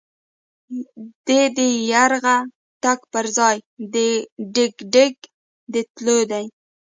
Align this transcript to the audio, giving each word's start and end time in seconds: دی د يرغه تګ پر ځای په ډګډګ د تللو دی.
دی 1.27 1.41
د 1.57 1.57
يرغه 1.91 2.37
تګ 2.83 2.99
پر 3.11 3.25
ځای 3.37 3.57
په 3.91 4.03
ډګډګ 4.53 5.15
د 5.73 5.75
تللو 5.93 6.17
دی. 6.31 6.45